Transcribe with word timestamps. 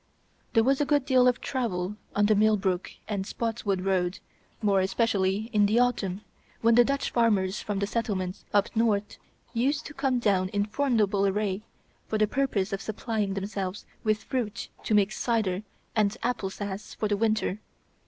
There 0.53 0.63
was 0.63 0.81
a 0.81 0.85
good 0.85 1.05
deal 1.05 1.27
of 1.27 1.39
travel 1.41 1.95
on 2.15 2.25
the 2.25 2.33
Millbrook 2.33 2.89
and 3.07 3.23
Spotswood 3.27 3.81
road, 3.81 4.17
more 4.59 4.79
especially 4.79 5.51
in 5.53 5.67
the 5.67 5.77
autumn, 5.77 6.21
when 6.61 6.73
the 6.73 6.83
Dutch 6.83 7.11
farmers 7.11 7.59
from 7.59 7.77
the 7.77 7.85
settlements 7.85 8.43
up 8.51 8.75
north 8.75 9.17
used 9.53 9.85
to 9.85 9.93
come 9.93 10.17
down 10.17 10.49
in 10.49 10.65
formidable 10.65 11.27
array, 11.27 11.61
for 12.07 12.17
the 12.17 12.25
purpose 12.25 12.73
of 12.73 12.81
supplying 12.81 13.35
themselves 13.35 13.85
with 14.03 14.23
fruit 14.23 14.69
to 14.85 14.95
make 14.95 15.11
cider 15.11 15.61
and 15.95 16.17
"applesass" 16.23 16.95
for 16.95 17.07
the 17.07 17.15
winter. 17.17 17.59